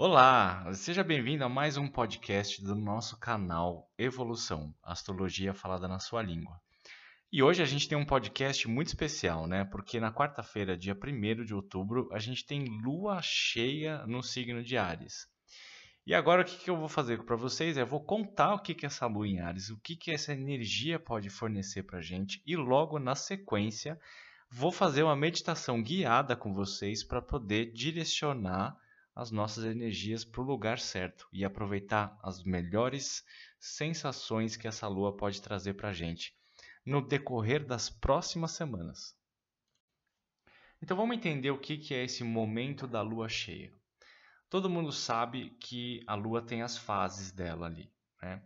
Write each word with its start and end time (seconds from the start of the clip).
Olá, 0.00 0.72
seja 0.74 1.02
bem-vindo 1.02 1.42
a 1.42 1.48
mais 1.48 1.76
um 1.76 1.88
podcast 1.88 2.62
do 2.62 2.76
nosso 2.76 3.18
canal 3.18 3.90
Evolução, 3.98 4.72
Astrologia 4.80 5.52
Falada 5.52 5.88
na 5.88 5.98
Sua 5.98 6.22
Língua. 6.22 6.60
E 7.32 7.42
hoje 7.42 7.64
a 7.64 7.66
gente 7.66 7.88
tem 7.88 7.98
um 7.98 8.06
podcast 8.06 8.68
muito 8.68 8.86
especial, 8.86 9.48
né? 9.48 9.64
Porque 9.64 9.98
na 9.98 10.12
quarta-feira, 10.12 10.78
dia 10.78 10.94
1 10.96 11.44
de 11.44 11.52
outubro, 11.52 12.08
a 12.12 12.20
gente 12.20 12.46
tem 12.46 12.64
lua 12.80 13.20
cheia 13.20 14.06
no 14.06 14.22
signo 14.22 14.62
de 14.62 14.78
Ares. 14.78 15.26
E 16.06 16.14
agora 16.14 16.42
o 16.42 16.44
que, 16.44 16.58
que 16.58 16.70
eu 16.70 16.76
vou 16.76 16.88
fazer 16.88 17.24
para 17.24 17.34
vocês 17.34 17.76
é 17.76 17.82
eu 17.82 17.86
vou 17.86 18.00
contar 18.00 18.54
o 18.54 18.60
que, 18.60 18.76
que 18.76 18.86
é 18.86 18.90
essa 18.90 19.08
lua 19.08 19.26
em 19.26 19.40
Ares, 19.40 19.68
o 19.68 19.80
que, 19.80 19.96
que 19.96 20.12
essa 20.12 20.32
energia 20.32 21.00
pode 21.00 21.28
fornecer 21.28 21.82
para 21.82 21.98
a 21.98 22.02
gente 22.02 22.40
e 22.46 22.54
logo 22.54 23.00
na 23.00 23.16
sequência 23.16 23.98
vou 24.48 24.70
fazer 24.70 25.02
uma 25.02 25.16
meditação 25.16 25.82
guiada 25.82 26.36
com 26.36 26.54
vocês 26.54 27.02
para 27.02 27.20
poder 27.20 27.72
direcionar 27.72 28.76
as 29.18 29.32
nossas 29.32 29.64
energias 29.64 30.24
para 30.24 30.40
o 30.40 30.44
lugar 30.44 30.78
certo 30.78 31.28
e 31.32 31.44
aproveitar 31.44 32.16
as 32.22 32.44
melhores 32.44 33.24
sensações 33.58 34.56
que 34.56 34.68
essa 34.68 34.86
lua 34.86 35.16
pode 35.16 35.42
trazer 35.42 35.74
para 35.74 35.88
a 35.88 35.92
gente 35.92 36.32
no 36.86 37.04
decorrer 37.04 37.66
das 37.66 37.90
próximas 37.90 38.52
semanas. 38.52 39.18
Então 40.80 40.96
vamos 40.96 41.16
entender 41.16 41.50
o 41.50 41.58
que 41.58 41.92
é 41.92 42.04
esse 42.04 42.22
momento 42.22 42.86
da 42.86 43.02
lua 43.02 43.28
cheia. 43.28 43.72
Todo 44.48 44.70
mundo 44.70 44.92
sabe 44.92 45.50
que 45.60 46.00
a 46.06 46.14
lua 46.14 46.40
tem 46.40 46.62
as 46.62 46.78
fases 46.78 47.32
dela 47.32 47.66
ali. 47.66 47.92
Né? 48.22 48.40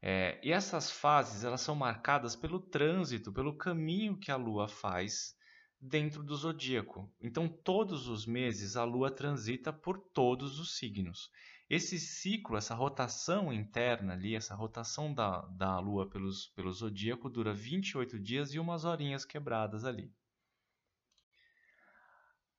É, 0.00 0.40
e 0.40 0.52
essas 0.52 0.88
fases 0.88 1.42
elas 1.42 1.62
são 1.62 1.74
marcadas 1.74 2.36
pelo 2.36 2.60
trânsito, 2.60 3.32
pelo 3.32 3.58
caminho 3.58 4.16
que 4.16 4.30
a 4.30 4.36
lua 4.36 4.68
faz 4.68 5.36
dentro 5.82 6.22
do 6.22 6.36
zodíaco. 6.36 7.12
Então, 7.20 7.48
todos 7.48 8.06
os 8.06 8.24
meses 8.24 8.76
a 8.76 8.84
Lua 8.84 9.10
transita 9.10 9.72
por 9.72 9.98
todos 9.98 10.60
os 10.60 10.76
signos. 10.76 11.28
Esse 11.68 11.98
ciclo, 11.98 12.56
essa 12.56 12.74
rotação 12.74 13.52
interna 13.52 14.12
ali, 14.12 14.36
essa 14.36 14.54
rotação 14.54 15.12
da, 15.12 15.40
da 15.46 15.80
Lua 15.80 16.08
pelos, 16.08 16.46
pelo 16.54 16.70
zodíaco 16.70 17.28
dura 17.28 17.52
28 17.52 18.20
dias 18.20 18.54
e 18.54 18.60
umas 18.60 18.84
horinhas 18.84 19.24
quebradas 19.24 19.84
ali. 19.84 20.12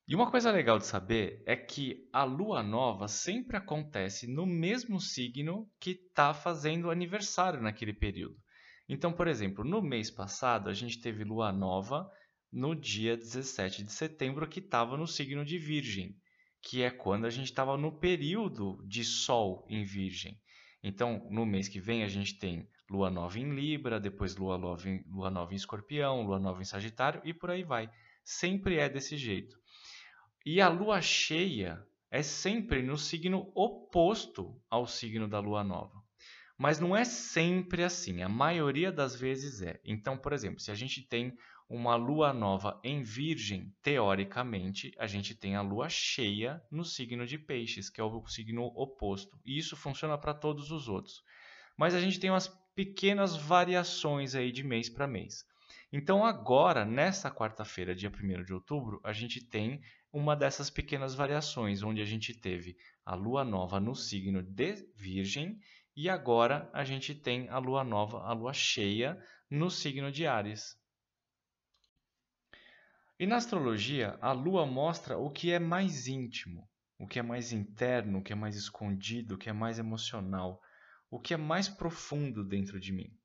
E 0.06 0.14
uma 0.14 0.30
coisa 0.30 0.52
legal 0.52 0.78
de 0.78 0.86
saber 0.86 1.42
é 1.46 1.56
que 1.56 2.10
a 2.12 2.26
lua 2.26 2.62
nova 2.62 3.08
sempre 3.08 3.56
acontece 3.56 4.28
no 4.28 4.46
mesmo 4.46 5.00
signo 5.00 5.72
que 5.80 5.92
está 5.92 6.34
fazendo 6.34 6.92
aniversário 6.92 7.62
naquele 7.62 7.94
período. 7.94 8.36
Então, 8.90 9.14
por 9.14 9.30
exemplo, 9.30 9.64
no 9.64 9.82
mês 9.82 10.12
passado 10.12 10.70
a 10.70 10.74
gente 10.74 11.00
teve 11.00 11.24
lua 11.24 11.54
nova 11.54 12.12
no 12.54 12.76
dia 12.76 13.18
17 13.18 13.84
de 13.84 13.92
setembro, 13.92 14.48
que 14.48 14.60
estava 14.60 14.96
no 14.96 15.08
signo 15.08 15.44
de 15.44 15.58
Virgem, 15.58 16.16
que 16.62 16.84
é 16.84 16.92
quando 16.92 17.26
a 17.26 17.30
gente 17.30 17.48
estava 17.48 17.76
no 17.76 17.92
período 17.92 18.80
de 18.88 19.04
Sol 19.04 19.66
em 19.68 19.84
Virgem. 19.84 20.40
Então, 20.84 21.28
no 21.32 21.46
mês 21.46 21.68
que 21.68 21.80
vem, 21.80 22.04
a 22.04 22.08
gente 22.08 22.38
tem 22.38 22.70
Lua 22.90 23.10
nova 23.10 23.40
em 23.40 23.50
Libra, 23.50 24.00
depois 24.00 24.36
Lua 24.36 24.58
nova 24.58 24.88
em, 24.88 25.04
Lua 25.10 25.32
nova 25.32 25.52
em 25.52 25.56
Escorpião, 25.56 26.22
Lua 26.22 26.40
nova 26.40 26.62
em 26.62 26.66
Sagitário 26.66 27.22
e 27.26 27.34
por 27.34 27.50
aí 27.50 27.64
vai. 27.64 27.90
Sempre 28.24 28.78
é 28.78 28.88
desse 28.88 29.18
jeito. 29.18 29.58
E 30.46 30.62
a 30.62 30.70
Lua 30.70 31.02
cheia 31.02 31.84
é 32.12 32.22
sempre 32.22 32.84
no 32.84 32.98
signo 32.98 33.52
oposto 33.56 34.62
ao 34.70 34.86
signo 34.86 35.28
da 35.28 35.40
Lua 35.40 35.64
nova. 35.64 36.04
Mas 36.58 36.80
não 36.80 36.96
é 36.96 37.04
sempre 37.04 37.84
assim, 37.84 38.22
a 38.22 38.30
maioria 38.30 38.92
das 38.92 39.16
vezes 39.16 39.62
é. 39.62 39.82
Então, 39.84 40.18
por 40.18 40.34
exemplo, 40.34 40.60
se 40.60 40.70
a 40.70 40.76
gente 40.76 41.02
tem 41.02 41.36
uma 41.70 41.96
lua 41.96 42.34
nova 42.34 42.80
em 42.84 43.04
Virgem, 43.04 43.74
teoricamente, 43.82 44.94
a 44.98 45.08
gente 45.08 45.34
tem 45.34 45.56
a 45.56 45.62
lua 45.62 45.90
cheia 45.90 46.62
no 46.72 46.86
signo 46.86 47.26
de 47.26 47.38
Peixes, 47.38 47.90
que 47.90 48.00
é 48.00 48.04
o 48.04 48.26
signo 48.28 48.66
oposto. 48.76 49.40
E 49.46 49.58
isso 49.58 49.76
funciona 49.76 50.18
para 50.18 50.34
todos 50.34 50.72
os 50.72 50.88
outros. 50.88 51.24
Mas 51.78 51.96
a 51.96 52.00
gente 52.00 52.20
tem 52.20 52.30
umas 52.30 52.48
pequenas 52.76 53.36
variações 53.36 54.36
aí 54.36 54.52
de 54.52 54.64
mês 54.64 54.90
para 54.90 55.08
mês. 55.08 55.46
Então, 55.92 56.26
agora, 56.26 56.84
nessa 56.84 57.30
quarta-feira, 57.30 57.96
dia 57.96 58.10
1 58.10 58.44
de 58.44 58.54
outubro, 58.54 59.00
a 59.04 59.14
gente 59.14 59.44
tem 59.44 59.82
uma 60.12 60.36
dessas 60.36 60.70
pequenas 60.70 61.16
variações, 61.16 61.84
onde 61.84 62.02
a 62.02 62.06
gente 62.06 62.34
teve 62.34 62.76
a 63.06 63.16
lua 63.16 63.44
nova 63.44 63.80
no 63.80 63.96
signo 63.96 64.42
de 64.42 64.88
Virgem 64.96 65.60
e 65.96 66.10
agora 66.10 66.70
a 66.74 66.84
gente 66.84 67.14
tem 67.14 67.48
a 67.50 67.60
lua 67.60 67.84
nova, 67.84 68.24
a 68.24 68.34
lua 68.34 68.54
cheia, 68.54 69.20
no 69.50 69.70
signo 69.70 70.12
de 70.12 70.26
Ares. 70.26 70.76
E 73.24 73.26
na 73.26 73.38
astrologia, 73.38 74.18
a 74.20 74.34
lua 74.34 74.66
mostra 74.66 75.18
o 75.18 75.32
que 75.32 75.50
é 75.50 75.58
mais 75.58 76.08
íntimo, 76.08 76.70
o 77.00 77.08
que 77.08 77.20
é 77.20 77.22
mais 77.22 77.54
interno, 77.54 78.20
o 78.20 78.22
que 78.22 78.34
é 78.34 78.36
mais 78.36 78.58
escondido, 78.58 79.36
o 79.36 79.38
que 79.38 79.50
é 79.50 79.54
mais 79.54 79.80
emocional, 79.80 80.62
o 81.10 81.18
que 81.18 81.34
é 81.34 81.38
mais 81.38 81.70
profundo 81.70 82.44
dentro 82.44 82.78
de 82.82 82.92
mim. 82.92 83.18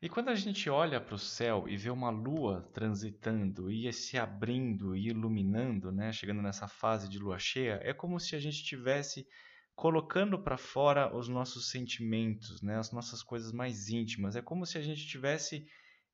E 0.00 0.08
quando 0.08 0.28
a 0.28 0.36
gente 0.36 0.70
olha 0.70 1.00
para 1.00 1.16
o 1.16 1.18
céu 1.18 1.68
e 1.68 1.76
vê 1.76 1.90
uma 1.90 2.10
lua 2.10 2.62
transitando 2.72 3.72
e 3.72 3.92
se 3.92 4.16
abrindo 4.16 4.94
e 4.94 5.08
iluminando, 5.08 5.90
né, 5.90 6.12
chegando 6.12 6.40
nessa 6.40 6.68
fase 6.68 7.08
de 7.08 7.18
lua 7.18 7.40
cheia, 7.40 7.80
é 7.82 7.92
como 7.92 8.20
se 8.20 8.36
a 8.36 8.38
gente 8.38 8.58
estivesse 8.58 9.26
colocando 9.74 10.40
para 10.40 10.56
fora 10.56 11.12
os 11.12 11.28
nossos 11.28 11.72
sentimentos, 11.72 12.62
né, 12.62 12.78
as 12.78 12.92
nossas 12.92 13.20
coisas 13.20 13.50
mais 13.50 13.88
íntimas. 13.88 14.36
É 14.36 14.42
como 14.42 14.64
se 14.64 14.78
a 14.78 14.80
gente 14.80 15.00
estivesse 15.00 15.66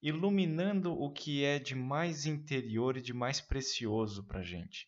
iluminando 0.05 0.93
o 0.93 1.11
que 1.11 1.43
é 1.43 1.59
de 1.59 1.75
mais 1.75 2.27
interior 2.27 2.99
e 2.99 3.01
de 3.01 3.15
mais 3.15 3.41
precioso 3.41 4.23
para 4.27 4.41
a 4.41 4.45
gente. 4.45 4.87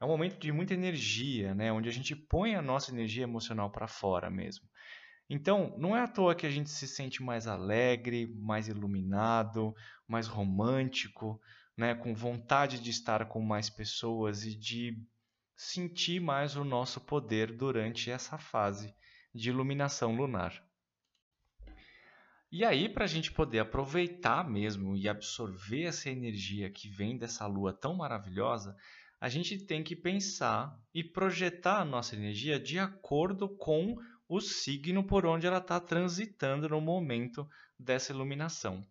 É 0.00 0.04
um 0.06 0.08
momento 0.08 0.38
de 0.38 0.50
muita 0.50 0.72
energia, 0.72 1.54
né? 1.54 1.70
onde 1.70 1.86
a 1.86 1.92
gente 1.92 2.16
põe 2.16 2.54
a 2.54 2.62
nossa 2.62 2.90
energia 2.90 3.24
emocional 3.24 3.70
para 3.70 3.86
fora 3.86 4.30
mesmo. 4.30 4.66
Então, 5.28 5.76
não 5.76 5.94
é 5.94 6.00
à 6.00 6.08
toa 6.08 6.34
que 6.34 6.46
a 6.46 6.50
gente 6.50 6.70
se 6.70 6.88
sente 6.88 7.22
mais 7.22 7.46
alegre, 7.46 8.26
mais 8.38 8.68
iluminado, 8.68 9.74
mais 10.06 10.26
romântico, 10.26 11.38
né? 11.76 11.94
com 11.94 12.14
vontade 12.14 12.80
de 12.80 12.88
estar 12.88 13.28
com 13.28 13.42
mais 13.42 13.68
pessoas 13.68 14.46
e 14.46 14.54
de 14.54 14.98
sentir 15.54 16.22
mais 16.22 16.56
o 16.56 16.64
nosso 16.64 17.02
poder 17.02 17.54
durante 17.54 18.10
essa 18.10 18.38
fase 18.38 18.94
de 19.34 19.50
iluminação 19.50 20.16
lunar. 20.16 20.66
E 22.50 22.64
aí, 22.64 22.88
para 22.88 23.04
a 23.04 23.08
gente 23.08 23.30
poder 23.30 23.58
aproveitar 23.58 24.48
mesmo 24.48 24.96
e 24.96 25.06
absorver 25.06 25.82
essa 25.82 26.08
energia 26.08 26.70
que 26.70 26.88
vem 26.88 27.18
dessa 27.18 27.46
lua 27.46 27.74
tão 27.74 27.94
maravilhosa, 27.94 28.74
a 29.20 29.28
gente 29.28 29.58
tem 29.66 29.84
que 29.84 29.94
pensar 29.94 30.74
e 30.94 31.04
projetar 31.04 31.80
a 31.80 31.84
nossa 31.84 32.16
energia 32.16 32.58
de 32.58 32.78
acordo 32.78 33.50
com 33.50 33.96
o 34.26 34.40
signo 34.40 35.04
por 35.04 35.26
onde 35.26 35.46
ela 35.46 35.58
está 35.58 35.78
transitando 35.78 36.70
no 36.70 36.80
momento 36.80 37.46
dessa 37.78 38.12
iluminação. 38.12 38.82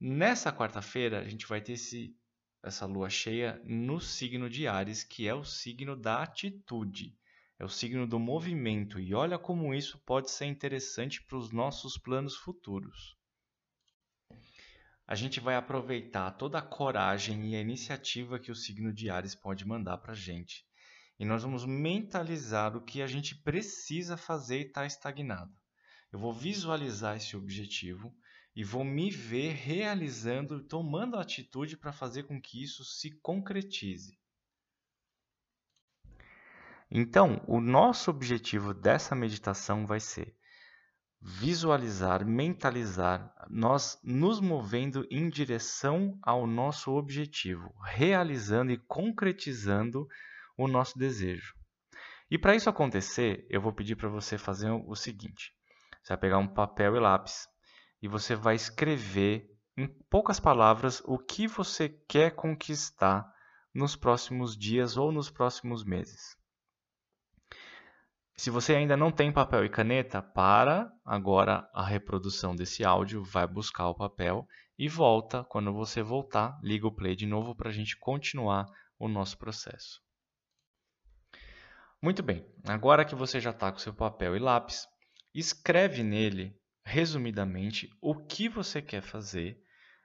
Nessa 0.00 0.52
quarta-feira, 0.52 1.18
a 1.18 1.28
gente 1.28 1.46
vai 1.48 1.60
ter 1.60 1.72
esse, 1.72 2.16
essa 2.62 2.86
lua 2.86 3.10
cheia 3.10 3.60
no 3.64 4.00
signo 4.00 4.48
de 4.48 4.68
Ares, 4.68 5.02
que 5.02 5.26
é 5.26 5.34
o 5.34 5.42
signo 5.42 5.96
da 5.96 6.22
atitude 6.22 7.16
é 7.58 7.64
o 7.64 7.68
signo 7.68 8.06
do 8.06 8.18
movimento, 8.18 8.98
e 8.98 9.14
olha 9.14 9.38
como 9.38 9.74
isso 9.74 9.98
pode 10.00 10.30
ser 10.30 10.46
interessante 10.46 11.22
para 11.22 11.38
os 11.38 11.52
nossos 11.52 11.96
planos 11.96 12.36
futuros. 12.36 13.16
A 15.06 15.14
gente 15.14 15.38
vai 15.38 15.54
aproveitar 15.54 16.30
toda 16.32 16.58
a 16.58 16.62
coragem 16.62 17.50
e 17.50 17.56
a 17.56 17.60
iniciativa 17.60 18.38
que 18.38 18.50
o 18.50 18.56
signo 18.56 18.92
de 18.92 19.10
Ares 19.10 19.34
pode 19.34 19.66
mandar 19.66 19.98
para 19.98 20.12
a 20.12 20.16
gente. 20.16 20.66
E 21.18 21.24
nós 21.24 21.42
vamos 21.42 21.64
mentalizar 21.64 22.76
o 22.76 22.82
que 22.82 23.02
a 23.02 23.06
gente 23.06 23.36
precisa 23.36 24.16
fazer 24.16 24.60
e 24.60 24.66
está 24.66 24.84
estagnado. 24.86 25.52
Eu 26.10 26.18
vou 26.18 26.32
visualizar 26.32 27.16
esse 27.16 27.36
objetivo 27.36 28.16
e 28.56 28.64
vou 28.64 28.84
me 28.84 29.10
ver 29.10 29.52
realizando, 29.52 30.62
tomando 30.64 31.16
atitude 31.16 31.76
para 31.76 31.92
fazer 31.92 32.24
com 32.24 32.40
que 32.40 32.62
isso 32.62 32.84
se 32.84 33.10
concretize. 33.20 34.18
Então, 36.90 37.42
o 37.46 37.60
nosso 37.60 38.10
objetivo 38.10 38.72
dessa 38.72 39.14
meditação 39.14 39.86
vai 39.86 40.00
ser 40.00 40.34
visualizar, 41.20 42.24
mentalizar, 42.26 43.34
nós 43.48 43.98
nos 44.04 44.40
movendo 44.40 45.06
em 45.10 45.30
direção 45.30 46.18
ao 46.22 46.46
nosso 46.46 46.92
objetivo, 46.92 47.74
realizando 47.82 48.72
e 48.72 48.76
concretizando 48.76 50.06
o 50.56 50.68
nosso 50.68 50.98
desejo. 50.98 51.54
E 52.30 52.38
para 52.38 52.54
isso 52.54 52.68
acontecer, 52.68 53.46
eu 53.48 53.60
vou 53.60 53.72
pedir 53.72 53.96
para 53.96 54.08
você 54.08 54.36
fazer 54.36 54.70
o 54.70 54.94
seguinte: 54.94 55.52
você 56.02 56.10
vai 56.10 56.18
pegar 56.18 56.38
um 56.38 56.48
papel 56.48 56.94
e 56.94 57.00
lápis 57.00 57.48
e 58.02 58.08
você 58.08 58.34
vai 58.34 58.54
escrever 58.54 59.50
em 59.76 59.88
poucas 60.10 60.38
palavras 60.38 61.00
o 61.06 61.18
que 61.18 61.48
você 61.48 61.88
quer 61.88 62.32
conquistar 62.32 63.26
nos 63.74 63.96
próximos 63.96 64.56
dias 64.56 64.98
ou 64.98 65.10
nos 65.10 65.30
próximos 65.30 65.84
meses. 65.84 66.36
Se 68.36 68.50
você 68.50 68.74
ainda 68.74 68.96
não 68.96 69.12
tem 69.12 69.32
papel 69.32 69.64
e 69.64 69.68
caneta, 69.68 70.20
para 70.20 70.92
agora 71.04 71.68
a 71.72 71.84
reprodução 71.84 72.54
desse 72.54 72.84
áudio, 72.84 73.22
vai 73.22 73.46
buscar 73.46 73.88
o 73.88 73.94
papel 73.94 74.46
e 74.76 74.88
volta. 74.88 75.44
Quando 75.44 75.72
você 75.72 76.02
voltar, 76.02 76.58
liga 76.62 76.86
o 76.86 76.94
play 76.94 77.14
de 77.14 77.26
novo 77.26 77.54
para 77.54 77.70
a 77.70 77.72
gente 77.72 77.96
continuar 77.96 78.66
o 78.98 79.06
nosso 79.06 79.38
processo. 79.38 80.02
Muito 82.02 82.22
bem, 82.22 82.44
agora 82.64 83.04
que 83.04 83.14
você 83.14 83.40
já 83.40 83.50
está 83.50 83.70
com 83.70 83.78
seu 83.78 83.94
papel 83.94 84.36
e 84.36 84.38
lápis, 84.38 84.86
escreve 85.32 86.02
nele, 86.02 86.54
resumidamente, 86.84 87.88
o 88.00 88.14
que 88.14 88.48
você 88.48 88.82
quer 88.82 89.00
fazer 89.00 89.58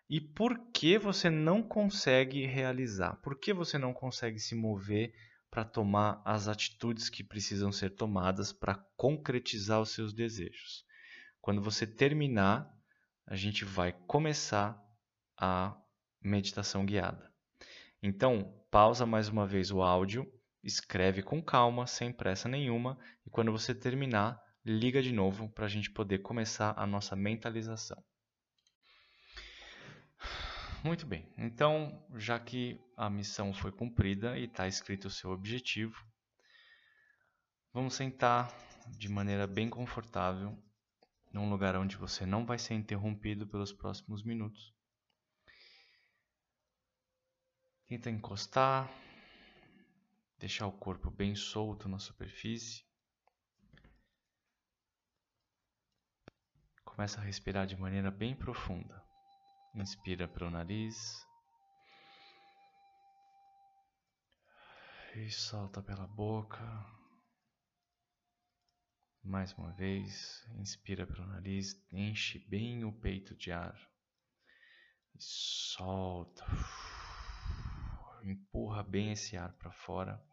e 0.09 0.21
por 0.21 0.57
que 0.71 0.97
você 0.97 1.29
não 1.29 1.61
consegue 1.61 2.45
realizar, 2.45 3.15
por 3.17 3.37
que 3.37 3.53
você 3.53 3.77
não 3.77 3.93
consegue 3.93 4.39
se 4.39 4.55
mover 4.55 5.13
para 5.49 5.65
tomar 5.65 6.21
as 6.23 6.47
atitudes 6.47 7.09
que 7.09 7.23
precisam 7.23 7.71
ser 7.71 7.91
tomadas 7.91 8.51
para 8.53 8.75
concretizar 8.95 9.81
os 9.81 9.89
seus 9.89 10.13
desejos. 10.13 10.85
Quando 11.41 11.61
você 11.61 11.87
terminar, 11.87 12.71
a 13.25 13.35
gente 13.35 13.65
vai 13.65 13.93
começar 14.07 14.79
a 15.37 15.75
meditação 16.21 16.85
guiada. 16.85 17.31
Então, 18.01 18.53
pausa 18.69 19.05
mais 19.05 19.29
uma 19.29 19.45
vez 19.45 19.71
o 19.71 19.81
áudio, 19.81 20.31
escreve 20.63 21.23
com 21.23 21.41
calma, 21.41 21.87
sem 21.87 22.11
pressa 22.11 22.47
nenhuma, 22.47 22.97
e 23.25 23.29
quando 23.29 23.51
você 23.51 23.73
terminar, 23.73 24.41
liga 24.65 25.01
de 25.01 25.11
novo 25.11 25.49
para 25.49 25.65
a 25.65 25.69
gente 25.69 25.89
poder 25.89 26.19
começar 26.19 26.73
a 26.77 26.85
nossa 26.85 27.15
mentalização. 27.15 28.03
Muito 30.81 31.05
bem, 31.05 31.27
então, 31.37 32.01
já 32.15 32.39
que 32.39 32.79
a 32.95 33.09
missão 33.09 33.53
foi 33.53 33.69
cumprida 33.69 34.37
e 34.37 34.45
está 34.45 34.65
escrito 34.65 35.09
o 35.09 35.11
seu 35.11 35.29
objetivo, 35.29 35.93
vamos 37.73 37.95
sentar 37.95 38.49
de 38.97 39.09
maneira 39.09 39.45
bem 39.45 39.69
confortável 39.69 40.57
num 41.33 41.49
lugar 41.49 41.75
onde 41.75 41.97
você 41.97 42.25
não 42.25 42.45
vai 42.45 42.57
ser 42.57 42.75
interrompido 42.75 43.45
pelos 43.45 43.73
próximos 43.73 44.23
minutos. 44.23 44.73
Tenta 47.85 48.09
encostar, 48.09 48.89
deixar 50.37 50.65
o 50.65 50.71
corpo 50.71 51.11
bem 51.11 51.35
solto 51.35 51.89
na 51.89 51.99
superfície. 51.99 52.85
Começa 56.85 57.19
a 57.19 57.23
respirar 57.23 57.67
de 57.67 57.75
maneira 57.75 58.09
bem 58.09 58.33
profunda. 58.33 59.08
Inspira 59.75 60.27
pelo 60.27 60.49
nariz. 60.49 61.25
E 65.15 65.29
solta 65.29 65.81
pela 65.81 66.07
boca. 66.07 66.63
Mais 69.23 69.53
uma 69.53 69.71
vez, 69.73 70.43
inspira 70.57 71.05
pelo 71.05 71.27
nariz, 71.27 71.75
enche 71.91 72.39
bem 72.47 72.83
o 72.83 72.91
peito 72.91 73.35
de 73.35 73.51
ar. 73.51 73.77
E 75.13 75.21
solta. 75.21 76.45
Empurra 78.23 78.83
bem 78.83 79.11
esse 79.11 79.37
ar 79.37 79.53
para 79.53 79.71
fora. 79.71 80.23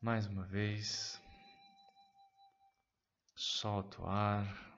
Mais 0.00 0.26
uma 0.26 0.46
vez. 0.46 1.20
Solta 3.34 4.00
o 4.00 4.06
ar. 4.06 4.73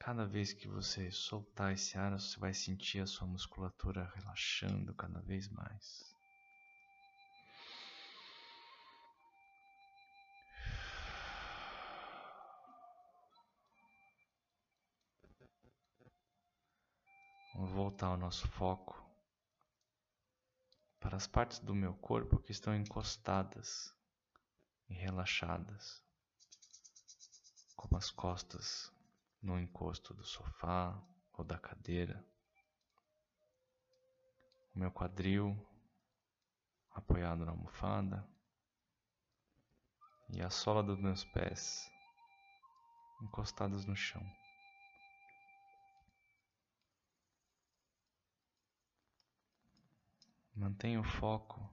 Cada 0.00 0.24
vez 0.24 0.52
que 0.52 0.68
você 0.68 1.10
soltar 1.10 1.74
esse 1.74 1.98
ar, 1.98 2.12
você 2.12 2.38
vai 2.38 2.54
sentir 2.54 3.00
a 3.00 3.06
sua 3.06 3.26
musculatura 3.26 4.10
relaxando 4.14 4.94
cada 4.94 5.20
vez 5.20 5.48
mais. 5.48 6.16
Vamos 17.54 17.72
voltar 17.72 18.06
ao 18.06 18.16
nosso 18.16 18.46
foco 18.48 19.04
para 21.00 21.16
as 21.16 21.26
partes 21.26 21.58
do 21.58 21.74
meu 21.74 21.92
corpo 21.94 22.38
que 22.38 22.52
estão 22.52 22.74
encostadas 22.74 23.92
e 24.88 24.94
relaxadas, 24.94 26.02
como 27.76 27.96
as 27.96 28.10
costas 28.10 28.92
no 29.42 29.58
encosto 29.58 30.12
do 30.14 30.24
sofá 30.24 31.00
ou 31.32 31.44
da 31.44 31.58
cadeira, 31.58 32.24
o 34.74 34.78
meu 34.78 34.90
quadril 34.90 35.56
apoiado 36.92 37.44
na 37.44 37.52
almofada 37.52 38.28
e 40.30 40.42
a 40.42 40.50
sola 40.50 40.82
dos 40.82 40.98
meus 40.98 41.24
pés 41.24 41.90
encostados 43.22 43.84
no 43.86 43.96
chão. 43.96 44.22
Mantenha 50.54 51.00
o 51.00 51.04
foco 51.04 51.72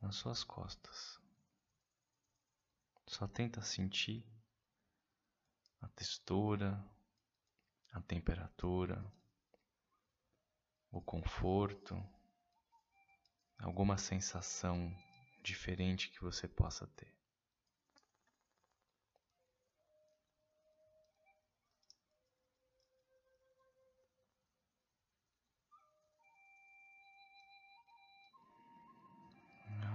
nas 0.00 0.16
suas 0.16 0.44
costas. 0.44 1.18
Só 3.06 3.26
tenta 3.26 3.62
sentir 3.62 4.24
a 5.80 5.88
textura, 5.88 6.82
a 7.92 8.00
temperatura, 8.00 9.04
o 10.90 11.00
conforto, 11.00 11.94
alguma 13.58 13.96
sensação 13.98 14.94
diferente 15.42 16.10
que 16.10 16.22
você 16.22 16.48
possa 16.48 16.86
ter. 16.88 17.12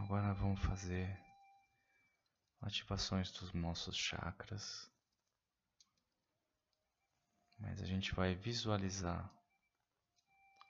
Agora 0.03 0.33
vamos 0.33 0.59
fazer 0.62 1.19
ativações 2.62 3.31
dos 3.31 3.51
nossos 3.53 3.97
chakras 3.97 4.93
mas 7.58 7.82
a 7.82 7.86
gente 7.86 8.14
vai 8.14 8.36
visualizar 8.36 9.32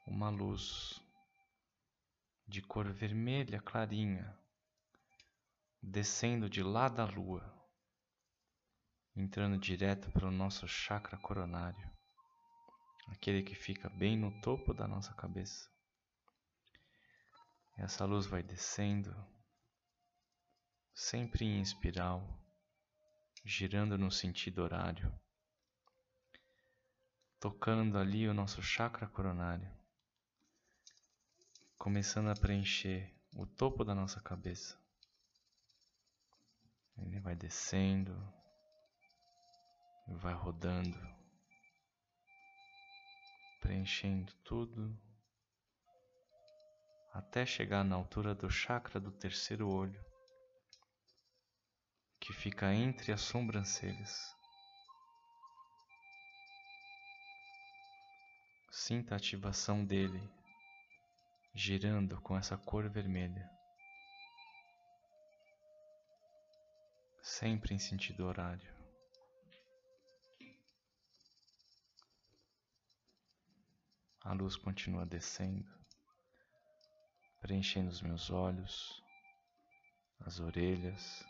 uma 0.06 0.30
luz 0.30 1.02
de 2.48 2.62
cor 2.62 2.92
vermelha 2.92 3.62
clarinha 3.62 4.38
descendo 5.82 6.50
de 6.50 6.64
lá 6.64 6.88
da 6.88 7.06
lua, 7.06 7.44
entrando 9.16 9.58
direto 9.58 10.10
pelo 10.12 10.32
nosso 10.32 10.66
chakra 10.68 11.18
coronário, 11.18 11.92
aquele 13.08 13.44
que 13.44 13.54
fica 13.54 13.90
bem 13.90 14.18
no 14.18 14.40
topo 14.42 14.74
da 14.74 14.88
nossa 14.88 15.14
cabeça. 15.14 15.70
Essa 17.78 18.06
luz 18.06 18.26
vai 18.26 18.42
descendo, 18.42 19.14
sempre 20.94 21.44
em 21.44 21.62
espiral, 21.62 22.40
girando 23.44 23.98
no 23.98 24.10
sentido 24.10 24.62
horário 24.62 25.14
tocando 27.44 27.98
ali 27.98 28.26
o 28.26 28.34
nosso 28.34 28.62
chakra 28.62 29.06
coronário, 29.06 29.70
começando 31.78 32.30
a 32.30 32.34
preencher 32.34 33.14
o 33.36 33.46
topo 33.46 33.84
da 33.84 33.94
nossa 33.94 34.22
cabeça. 34.22 34.80
Ele 36.98 37.20
vai 37.20 37.36
descendo, 37.36 38.16
vai 40.08 40.34
rodando, 40.34 40.98
preenchendo 43.60 44.32
tudo 44.46 44.98
até 47.12 47.46
chegar 47.46 47.84
na 47.84 47.98
altura 47.98 48.34
do 48.34 48.50
chakra 48.50 49.02
do 49.02 49.12
terceiro 49.12 49.70
olho, 49.70 50.02
que 52.22 52.32
fica 52.32 52.74
entre 52.74 53.12
as 53.12 53.20
sobrancelhas. 53.20 54.33
Sinta 58.76 59.14
a 59.14 59.18
ativação 59.18 59.86
dele 59.86 60.20
girando 61.54 62.20
com 62.22 62.36
essa 62.36 62.58
cor 62.58 62.90
vermelha, 62.90 63.48
sempre 67.22 67.76
em 67.76 67.78
sentido 67.78 68.26
horário. 68.26 68.76
A 74.22 74.34
luz 74.34 74.56
continua 74.56 75.06
descendo, 75.06 75.72
preenchendo 77.42 77.92
os 77.92 78.02
meus 78.02 78.32
olhos, 78.32 79.04
as 80.22 80.40
orelhas, 80.40 81.24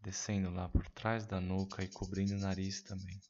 descendo 0.00 0.50
lá 0.50 0.70
por 0.70 0.88
trás 0.88 1.26
da 1.26 1.38
nuca 1.38 1.84
e 1.84 1.88
cobrindo 1.88 2.34
o 2.34 2.40
nariz 2.40 2.82
também 2.82 3.20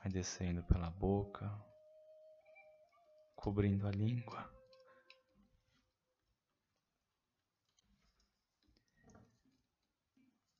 vai 0.00 0.10
descendo 0.10 0.62
pela 0.64 0.90
boca, 0.90 1.46
cobrindo 3.36 3.86
a 3.86 3.90
língua. 3.90 4.50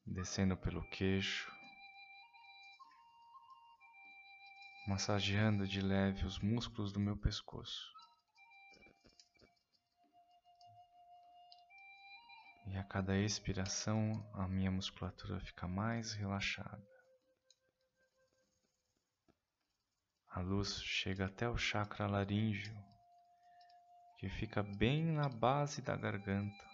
Descendo 0.06 0.56
pelo 0.56 0.82
queixo, 0.90 1.50
massageando 4.86 5.66
de 5.68 5.80
leve 5.80 6.26
os 6.26 6.38
músculos 6.40 6.92
do 6.92 6.98
meu 6.98 7.16
pescoço. 7.16 7.90
E 12.66 12.76
a 12.76 12.84
cada 12.84 13.16
expiração, 13.16 14.28
a 14.34 14.46
minha 14.46 14.70
musculatura 14.70 15.40
fica 15.40 15.66
mais 15.66 16.12
relaxada. 16.12 16.99
A 20.30 20.40
luz 20.40 20.80
chega 20.82 21.26
até 21.26 21.48
o 21.48 21.56
chakra 21.56 22.06
laríngeo, 22.06 22.76
que 24.16 24.28
fica 24.28 24.62
bem 24.62 25.04
na 25.04 25.28
base 25.28 25.82
da 25.82 25.96
garganta, 25.96 26.64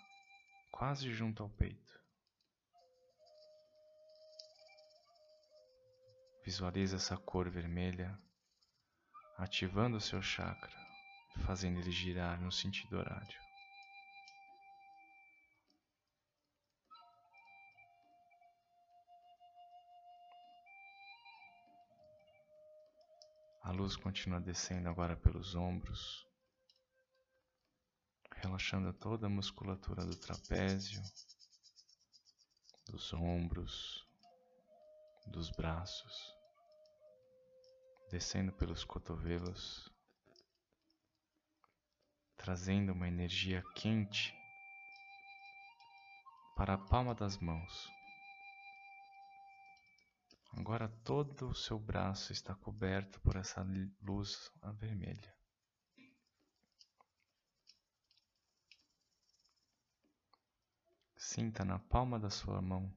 quase 0.70 1.10
junto 1.10 1.42
ao 1.42 1.48
peito. 1.48 1.98
Visualiza 6.44 6.96
essa 6.96 7.16
cor 7.16 7.48
vermelha 7.48 8.16
ativando 9.38 9.96
o 9.96 10.00
seu 10.00 10.20
chakra, 10.22 10.76
fazendo 11.44 11.78
ele 11.78 11.90
girar 11.90 12.40
no 12.40 12.52
sentido 12.52 12.98
horário. 12.98 13.45
A 23.66 23.72
luz 23.72 23.96
continua 23.96 24.40
descendo 24.40 24.88
agora 24.88 25.16
pelos 25.16 25.56
ombros, 25.56 26.24
relaxando 28.36 28.92
toda 28.92 29.26
a 29.26 29.28
musculatura 29.28 30.06
do 30.06 30.16
trapézio, 30.16 31.02
dos 32.88 33.12
ombros, 33.12 34.06
dos 35.26 35.50
braços, 35.50 36.14
descendo 38.08 38.52
pelos 38.52 38.84
cotovelos, 38.84 39.92
trazendo 42.36 42.92
uma 42.92 43.08
energia 43.08 43.64
quente 43.74 44.32
para 46.54 46.74
a 46.74 46.78
palma 46.78 47.16
das 47.16 47.36
mãos. 47.38 47.95
Agora 50.56 50.88
todo 51.04 51.50
o 51.50 51.54
seu 51.54 51.78
braço 51.78 52.32
está 52.32 52.54
coberto 52.54 53.20
por 53.20 53.36
essa 53.36 53.64
luz 54.02 54.50
vermelha. 54.78 55.36
Sinta 61.14 61.62
na 61.62 61.78
palma 61.78 62.18
da 62.18 62.30
sua 62.30 62.62
mão 62.62 62.90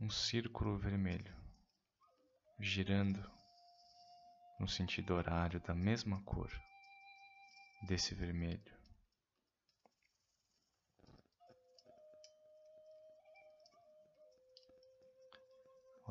um 0.00 0.08
círculo 0.08 0.78
vermelho 0.78 1.36
girando 2.58 3.30
no 4.58 4.66
sentido 4.66 5.14
horário 5.14 5.60
da 5.60 5.74
mesma 5.74 6.22
cor 6.22 6.50
desse 7.86 8.14
vermelho. 8.14 8.81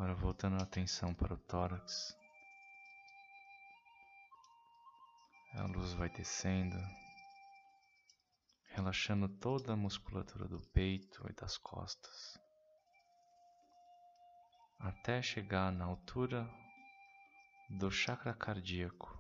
Agora 0.02 0.16
voltando 0.16 0.56
a 0.56 0.64
atenção 0.64 1.14
para 1.14 1.36
o 1.36 1.38
tórax. 1.38 2.18
A 5.54 5.68
luz 5.68 5.94
vai 5.94 6.10
descendo, 6.10 6.76
relaxando 8.72 9.30
toda 9.30 9.74
a 9.74 9.78
musculatura 9.78 10.48
do 10.48 10.60
peito 10.70 11.24
e 11.30 11.34
das 11.34 11.56
costas, 11.56 12.36
até 14.80 15.22
chegar 15.22 15.72
na 15.72 15.86
altura 15.86 16.50
do 17.70 17.92
chakra 17.92 18.34
cardíaco, 18.34 19.16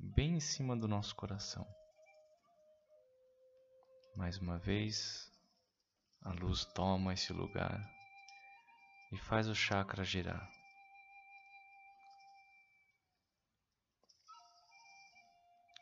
bem 0.00 0.34
em 0.34 0.40
cima 0.40 0.76
do 0.76 0.88
nosso 0.88 1.14
coração. 1.14 1.64
Mais 4.16 4.36
uma 4.38 4.58
vez, 4.58 5.32
a 6.22 6.32
luz 6.32 6.64
toma 6.64 7.14
esse 7.14 7.32
lugar 7.32 7.93
e 9.14 9.16
faz 9.16 9.46
o 9.46 9.54
chakra 9.54 10.02
girar. 10.02 10.50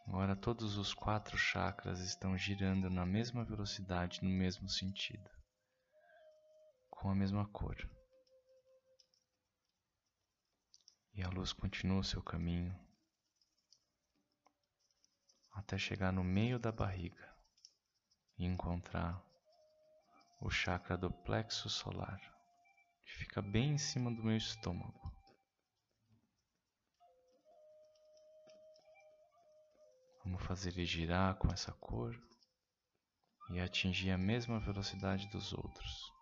Agora 0.06 0.36
todos 0.36 0.76
os 0.76 0.92
quatro 0.92 1.38
chakras 1.38 2.00
estão 2.00 2.36
girando 2.36 2.90
na 2.90 3.06
mesma 3.06 3.42
velocidade, 3.42 4.22
no 4.22 4.28
mesmo 4.28 4.68
sentido, 4.68 5.30
com 6.90 7.08
a 7.08 7.14
mesma 7.14 7.48
cor. 7.48 7.76
E 11.14 11.22
a 11.22 11.30
luz 11.30 11.54
continua 11.54 12.00
o 12.00 12.04
seu 12.04 12.22
caminho 12.22 12.78
até 15.54 15.78
chegar 15.78 16.12
no 16.12 16.22
meio 16.22 16.58
da 16.58 16.70
barriga 16.70 17.34
e 18.36 18.44
encontrar 18.44 19.24
o 20.38 20.50
chakra 20.50 20.98
do 20.98 21.10
plexo 21.10 21.70
solar 21.70 22.41
que 23.12 23.18
fica 23.18 23.42
bem 23.42 23.72
em 23.72 23.78
cima 23.78 24.10
do 24.10 24.24
meu 24.24 24.36
estômago. 24.36 25.12
Vamos 30.24 30.42
fazer 30.44 30.70
ele 30.70 30.86
girar 30.86 31.34
com 31.36 31.52
essa 31.52 31.72
cor 31.72 32.18
e 33.50 33.60
atingir 33.60 34.10
a 34.10 34.18
mesma 34.18 34.58
velocidade 34.58 35.28
dos 35.28 35.52
outros. 35.52 36.12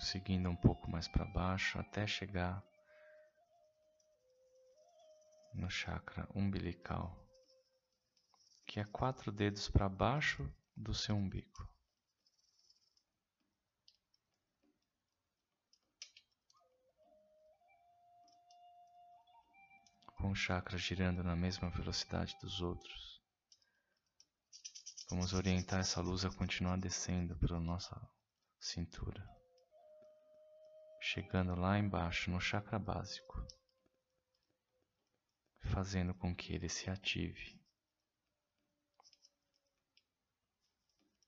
seguindo 0.00 0.50
um 0.50 0.56
pouco 0.56 0.90
mais 0.90 1.06
para 1.06 1.24
baixo 1.24 1.78
até 1.78 2.04
chegar 2.06 2.62
no 5.54 5.70
chakra 5.70 6.28
umbilical 6.34 7.23
que 8.74 8.80
é 8.80 8.84
quatro 8.86 9.30
dedos 9.30 9.68
para 9.68 9.88
baixo 9.88 10.52
do 10.76 10.92
seu 10.92 11.14
umbigo. 11.14 11.72
Com 20.16 20.32
o 20.32 20.34
chakra 20.34 20.76
girando 20.76 21.22
na 21.22 21.36
mesma 21.36 21.70
velocidade 21.70 22.36
dos 22.40 22.60
outros, 22.60 23.22
vamos 25.08 25.32
orientar 25.32 25.78
essa 25.78 26.00
luz 26.00 26.24
a 26.24 26.34
continuar 26.34 26.76
descendo 26.76 27.38
pela 27.38 27.60
nossa 27.60 27.96
cintura, 28.58 29.24
chegando 31.00 31.54
lá 31.54 31.78
embaixo 31.78 32.28
no 32.28 32.40
chakra 32.40 32.80
básico, 32.80 33.40
fazendo 35.60 36.12
com 36.12 36.34
que 36.34 36.52
ele 36.52 36.68
se 36.68 36.90
ative. 36.90 37.63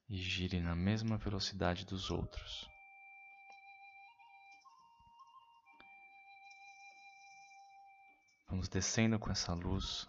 E 0.08 0.16
gire 0.16 0.60
na 0.60 0.74
mesma 0.74 1.16
velocidade 1.16 1.84
dos 1.84 2.10
outros. 2.10 2.68
Vamos 8.48 8.68
descendo 8.68 9.18
com 9.18 9.30
essa 9.30 9.52
luz, 9.52 10.08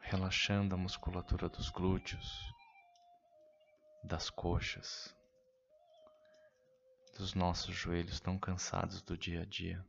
relaxando 0.00 0.74
a 0.74 0.78
musculatura 0.78 1.48
dos 1.48 1.70
glúteos, 1.70 2.52
das 4.02 4.28
coxas, 4.28 5.16
dos 7.16 7.34
nossos 7.34 7.74
joelhos 7.74 8.18
tão 8.18 8.36
cansados 8.38 9.02
do 9.02 9.16
dia 9.16 9.42
a 9.42 9.44
dia. 9.44 9.86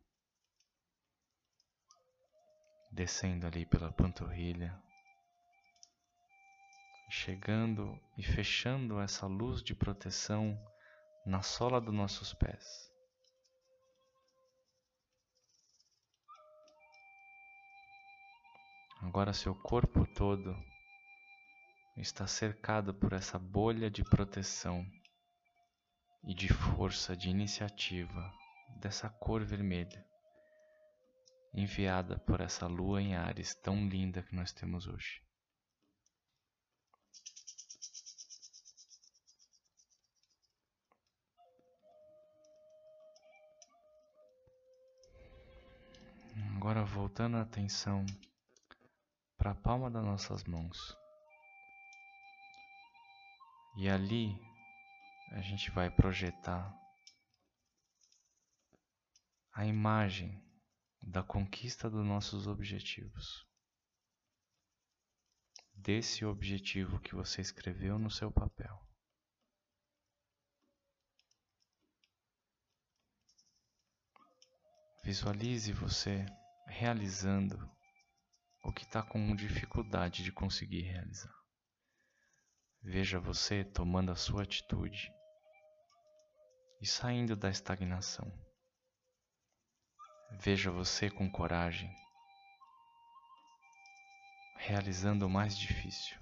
Descendo 2.91 3.47
ali 3.47 3.65
pela 3.65 3.91
panturrilha, 3.91 4.77
chegando 7.11 7.99
e 8.17 8.23
fechando 8.23 8.97
essa 9.01 9.27
luz 9.27 9.61
de 9.61 9.75
proteção 9.75 10.57
na 11.25 11.41
sola 11.41 11.81
dos 11.81 11.93
nossos 11.93 12.33
pés. 12.33 12.89
Agora 19.01 19.33
seu 19.33 19.53
corpo 19.53 20.07
todo 20.15 20.55
está 21.97 22.25
cercado 22.25 22.93
por 22.93 23.11
essa 23.11 23.37
bolha 23.37 23.91
de 23.91 24.05
proteção 24.05 24.87
e 26.23 26.33
de 26.33 26.47
força 26.47 27.13
de 27.13 27.29
iniciativa 27.29 28.33
dessa 28.79 29.09
cor 29.09 29.43
vermelha, 29.43 30.05
enviada 31.53 32.17
por 32.19 32.39
essa 32.39 32.67
lua 32.67 33.01
em 33.01 33.15
Ares 33.15 33.53
tão 33.53 33.85
linda 33.85 34.23
que 34.23 34.33
nós 34.33 34.53
temos 34.53 34.87
hoje. 34.87 35.21
Agora 46.61 46.85
voltando 46.85 47.37
a 47.37 47.41
atenção 47.41 48.05
para 49.35 49.49
a 49.49 49.55
palma 49.55 49.89
das 49.89 50.05
nossas 50.05 50.43
mãos. 50.43 50.95
E 53.77 53.89
ali 53.89 54.39
a 55.31 55.41
gente 55.41 55.71
vai 55.71 55.89
projetar 55.89 56.71
a 59.51 59.65
imagem 59.65 60.39
da 61.01 61.23
conquista 61.23 61.89
dos 61.89 62.05
nossos 62.05 62.45
objetivos. 62.45 63.43
Desse 65.73 66.23
objetivo 66.23 66.99
que 66.99 67.15
você 67.15 67.41
escreveu 67.41 67.97
no 67.97 68.11
seu 68.11 68.31
papel. 68.31 68.79
Visualize 75.03 75.73
você 75.73 76.23
realizando 76.71 77.69
o 78.63 78.71
que 78.71 78.83
está 78.83 79.03
com 79.03 79.35
dificuldade 79.35 80.23
de 80.23 80.31
conseguir 80.31 80.83
realizar. 80.83 81.35
Veja 82.81 83.19
você 83.19 83.63
tomando 83.63 84.11
a 84.11 84.15
sua 84.15 84.43
atitude 84.43 85.11
e 86.81 86.87
saindo 86.87 87.35
da 87.35 87.49
estagnação. 87.49 88.31
Veja 90.39 90.71
você 90.71 91.11
com 91.11 91.29
coragem, 91.29 91.93
realizando 94.57 95.27
o 95.27 95.29
mais 95.29 95.57
difícil. 95.57 96.20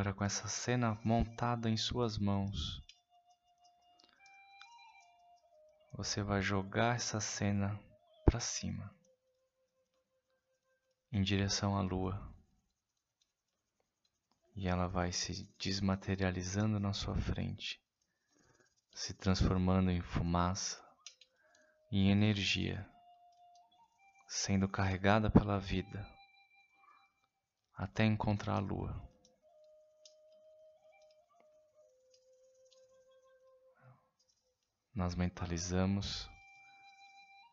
Agora 0.00 0.14
com 0.14 0.24
essa 0.24 0.48
cena 0.48 0.98
montada 1.04 1.68
em 1.68 1.76
suas 1.76 2.16
mãos, 2.16 2.82
você 5.92 6.22
vai 6.22 6.40
jogar 6.40 6.96
essa 6.96 7.20
cena 7.20 7.78
para 8.24 8.40
cima, 8.40 8.90
em 11.12 11.20
direção 11.22 11.76
à 11.76 11.82
lua, 11.82 12.34
e 14.56 14.66
ela 14.66 14.88
vai 14.88 15.12
se 15.12 15.46
desmaterializando 15.58 16.80
na 16.80 16.94
sua 16.94 17.16
frente, 17.16 17.78
se 18.94 19.12
transformando 19.12 19.90
em 19.90 20.00
fumaça, 20.00 20.82
em 21.92 22.10
energia, 22.10 22.88
sendo 24.26 24.66
carregada 24.66 25.28
pela 25.30 25.60
vida 25.60 26.08
até 27.76 28.06
encontrar 28.06 28.54
a 28.56 28.60
lua. 28.60 29.09
Nós 34.94 35.14
mentalizamos 35.14 36.28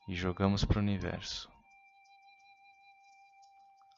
e 0.07 0.15
jogamos 0.15 0.65
para 0.65 0.77
o 0.77 0.81
universo. 0.81 1.51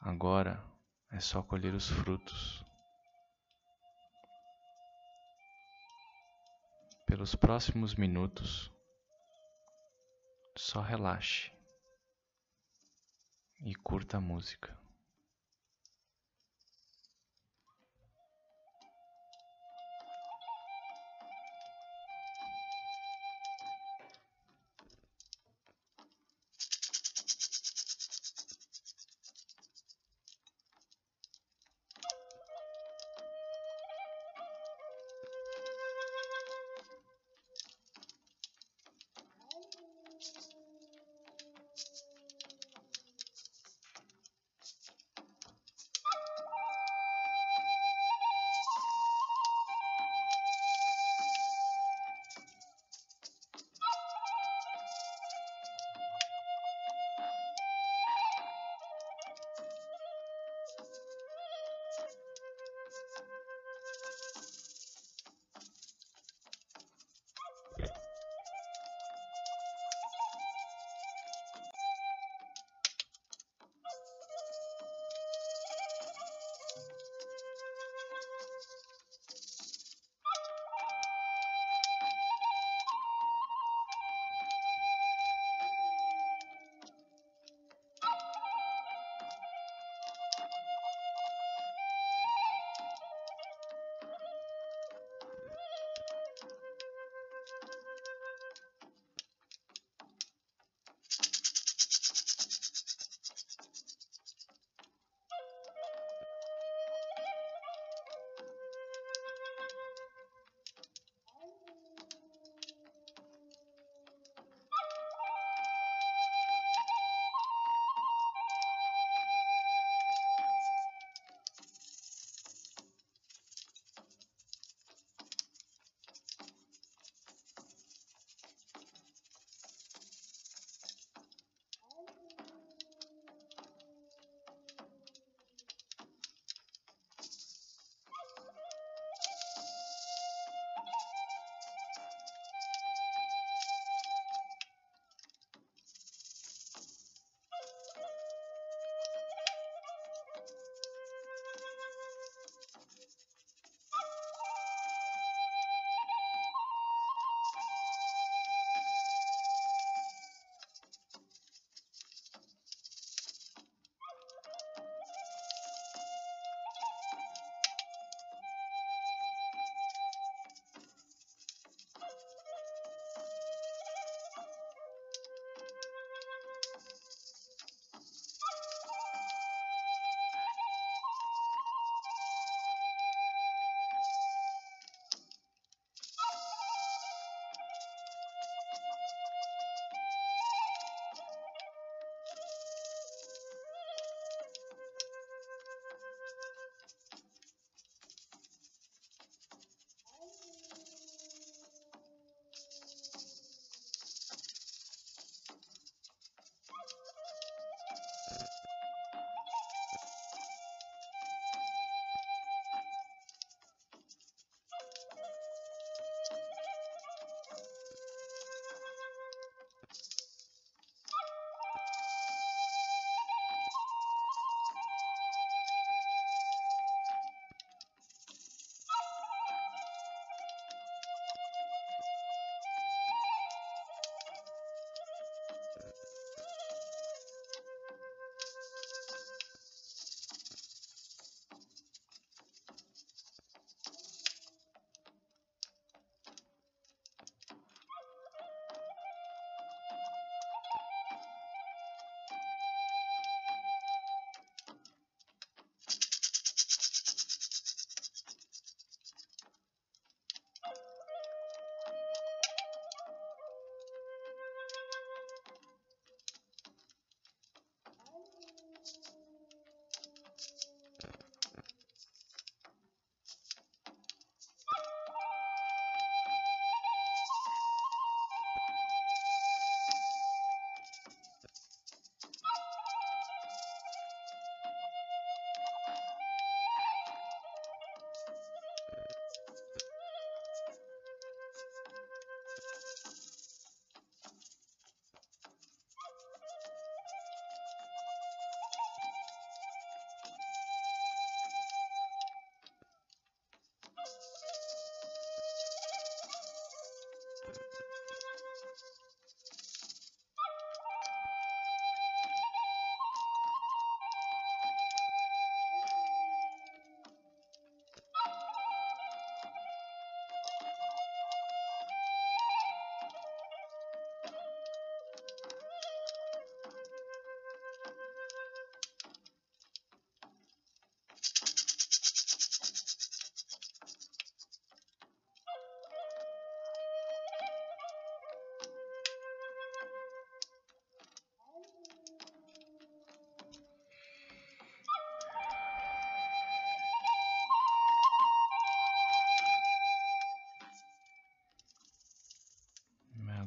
Agora 0.02 0.64
é 1.12 1.20
só 1.20 1.42
colher 1.42 1.74
os 1.74 1.90
frutos. 1.90 2.66
Pelos 7.06 7.36
próximos 7.36 7.96
minutos, 7.96 8.72
só 10.56 10.82
relaxe 10.82 11.52
e 13.62 13.74
curta 13.76 14.18
a 14.18 14.22
música. 14.22 14.78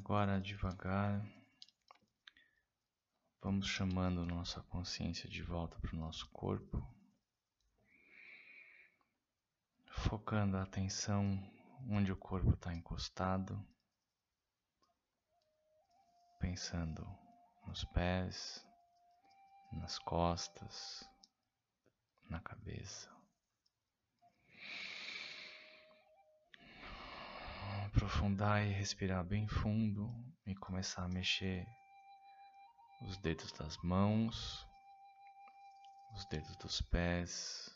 Agora, 0.05 0.41
devagar, 0.41 1.25
vamos 3.41 3.69
chamando 3.69 4.27
nossa 4.27 4.61
consciência 4.65 5.29
de 5.29 5.45
volta 5.45 5.79
para 5.79 5.95
o 5.95 5.99
nosso 5.99 6.29
corpo, 6.31 6.85
focando 9.87 10.57
a 10.57 10.65
atenção 10.65 11.41
onde 11.89 12.11
o 12.11 12.17
corpo 12.17 12.51
está 12.51 12.75
encostado, 12.75 13.65
pensando 16.41 17.07
nos 17.65 17.85
pés, 17.85 18.67
nas 19.73 20.01
costas, 20.01 21.09
na 22.29 22.41
cabeça. 22.41 23.22
Aprofundar 27.95 28.67
e 28.67 28.73
respirar 28.73 29.23
bem 29.23 29.47
fundo 29.47 30.11
e 30.47 30.55
começar 30.55 31.05
a 31.05 31.09
mexer 31.09 31.67
os 33.03 33.19
dedos 33.19 33.53
das 33.53 33.77
mãos, 33.83 34.67
os 36.15 36.25
dedos 36.25 36.57
dos 36.57 36.81
pés. 36.81 37.71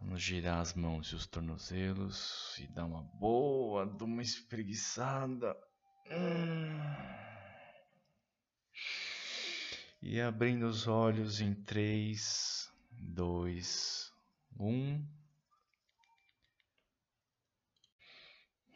Vamos 0.00 0.22
girar 0.22 0.60
as 0.60 0.72
mãos 0.72 1.08
e 1.08 1.14
os 1.14 1.26
tornozelos 1.26 2.58
e 2.58 2.66
dar 2.68 2.86
uma 2.86 3.02
boa, 3.02 3.84
de 3.84 4.02
uma 4.02 4.22
espreguiçada. 4.22 5.54
E 10.00 10.18
abrindo 10.22 10.66
os 10.66 10.88
olhos 10.88 11.42
em 11.42 11.54
3, 11.54 12.72
2, 12.92 14.10
1. 14.58 15.21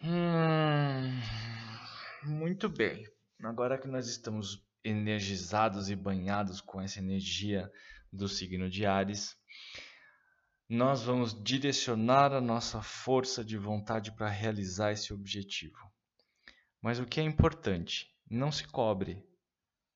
Hum, 0.03 1.21
muito 2.23 2.69
bem. 2.69 3.05
Agora 3.43 3.79
que 3.79 3.89
nós 3.89 4.07
estamos 4.09 4.63
energizados 4.85 5.91
e 5.91 5.97
banhados 5.97 6.61
com 6.61 6.81
essa 6.81 6.99
energia 6.99 7.71
do 8.13 8.29
signo 8.29 8.69
de 8.69 8.87
Ares, 8.87 9.35
nós 10.69 11.03
vamos 11.03 11.35
direcionar 11.43 12.33
a 12.33 12.41
nossa 12.41 12.83
força 12.83 13.45
de 13.45 13.57
vontade 13.57 14.13
para 14.13 14.29
realizar 14.29 14.93
esse 14.93 15.13
objetivo. 15.13 15.79
Mas 16.81 16.99
o 16.99 17.07
que 17.07 17.21
é 17.21 17.23
importante? 17.23 18.07
Não 18.31 18.53
se 18.53 18.67
cobre. 18.67 19.25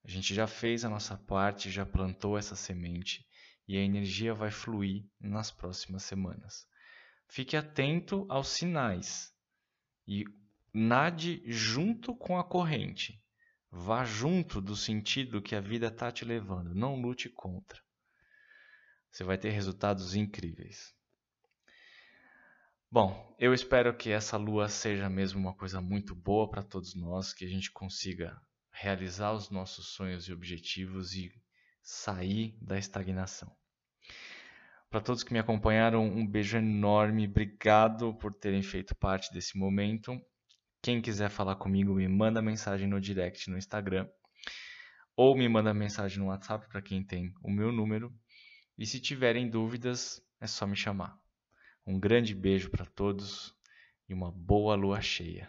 A 0.04 0.08
gente 0.08 0.34
já 0.34 0.46
fez 0.46 0.84
a 0.84 0.88
nossa 0.88 1.16
parte, 1.16 1.70
já 1.70 1.84
plantou 1.84 2.38
essa 2.38 2.56
semente 2.56 3.26
e 3.68 3.76
a 3.76 3.82
energia 3.82 4.32
vai 4.32 4.50
fluir 4.50 5.04
nas 5.20 5.50
próximas 5.50 6.04
semanas. 6.04 6.66
Fique 7.28 7.56
atento 7.56 8.26
aos 8.28 8.48
sinais 8.48 9.32
e 10.11 10.25
nade 10.75 11.40
junto 11.46 12.16
com 12.16 12.37
a 12.37 12.42
corrente. 12.42 13.23
Vá 13.70 14.05
junto 14.05 14.61
do 14.61 14.75
sentido 14.75 15.40
que 15.40 15.55
a 15.55 15.61
vida 15.61 15.87
está 15.87 16.11
te 16.11 16.25
levando, 16.25 16.75
não 16.75 17.01
lute 17.01 17.29
contra. 17.29 17.81
Você 19.09 19.23
vai 19.23 19.38
ter 19.38 19.51
resultados 19.51 20.16
incríveis. 20.16 20.92
Bom, 22.90 23.37
eu 23.38 23.55
espero 23.55 23.96
que 23.96 24.11
essa 24.11 24.37
lua 24.37 24.68
seja 24.68 25.09
mesmo 25.09 25.38
uma 25.38 25.55
coisa 25.55 25.81
muito 25.81 26.12
boa 26.12 26.51
para 26.51 26.64
todos 26.64 26.96
nós, 26.96 27.33
que 27.33 27.44
a 27.44 27.49
gente 27.49 27.70
consiga 27.70 28.37
realizar 28.73 29.33
os 29.33 29.49
nossos 29.49 29.94
sonhos 29.94 30.25
e 30.25 30.33
objetivos 30.33 31.14
e 31.14 31.33
sair 31.81 32.59
da 32.61 32.77
estagnação. 32.77 33.60
Para 34.90 35.00
todos 35.00 35.22
que 35.22 35.33
me 35.33 35.38
acompanharam, 35.38 36.05
um 36.05 36.26
beijo 36.26 36.59
enorme, 36.59 37.29
obrigado 37.29 38.12
por 38.14 38.35
terem 38.35 38.61
feito 38.61 38.92
parte 38.96 39.33
desse 39.33 39.57
momento. 39.57 40.20
Quem 40.83 41.00
quiser 41.00 41.31
falar 41.31 41.55
comigo, 41.55 41.94
me 41.94 42.09
manda 42.09 42.42
mensagem 42.42 42.88
no 42.88 43.00
direct 43.00 43.48
no 43.48 43.57
Instagram 43.57 44.09
ou 45.16 45.37
me 45.37 45.48
manda 45.48 45.72
mensagem 45.72 46.18
no 46.18 46.26
WhatsApp 46.26 46.68
para 46.68 46.83
quem 46.83 47.05
tem 47.05 47.33
o 47.40 47.53
meu 47.53 47.70
número. 47.70 48.12
E 48.76 48.85
se 48.85 48.98
tiverem 48.98 49.48
dúvidas, 49.48 50.20
é 50.40 50.48
só 50.48 50.66
me 50.66 50.74
chamar. 50.74 51.16
Um 51.87 51.96
grande 52.00 52.35
beijo 52.35 52.68
para 52.68 52.85
todos 52.85 53.55
e 54.09 54.12
uma 54.12 54.33
boa 54.33 54.74
lua 54.74 55.00
cheia. 55.00 55.48